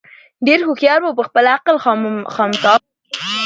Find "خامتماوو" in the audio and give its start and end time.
2.35-2.87